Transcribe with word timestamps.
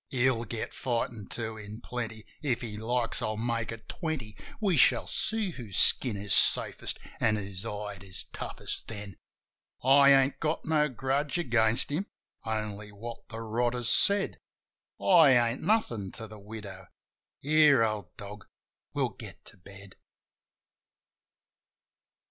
He'll 0.09 0.45
get 0.45 0.73
fightin', 0.73 1.27
too, 1.29 1.57
in 1.59 1.79
plenty. 1.79 2.25
If 2.41 2.61
he 2.61 2.75
likes 2.75 3.21
I'll 3.21 3.37
make 3.37 3.71
it 3.71 3.87
twenty! 3.87 4.35
We 4.59 4.75
shall 4.75 5.05
see 5.05 5.51
whose 5.51 5.77
skin 5.77 6.17
is 6.17 6.33
safest 6.33 6.97
an' 7.19 7.35
whose 7.35 7.65
hide 7.65 8.03
is 8.03 8.23
toughest 8.23 8.87
then. 8.87 9.17
I 9.83 10.11
ain't 10.11 10.39
got 10.39 10.65
no 10.65 10.89
grudge 10.89 11.37
against 11.37 11.91
him— 11.91 12.07
only 12.43 12.91
what 12.91 13.29
the 13.29 13.41
rotter's 13.41 13.89
said. 13.89 14.39
I 14.99 15.33
ain't 15.33 15.61
nothin' 15.61 16.11
to 16.13 16.25
the 16.27 16.39
widow!... 16.39 16.87
Here, 17.37 17.83
old 17.83 18.17
dog, 18.17 18.47
we'll 18.95 19.09
get 19.09 19.45
to 19.45 19.57
bed. 19.57 19.97